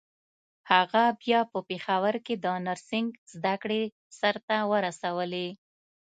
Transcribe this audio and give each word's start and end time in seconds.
هغه 0.71 1.03
بيا 1.21 1.39
په 1.51 1.59
پېښور 1.69 2.15
کې 2.25 2.35
د 2.43 2.45
نرسنګ 2.65 3.09
زدکړې 3.33 3.81
سرته 4.19 4.57
ورسولې. 4.71 5.47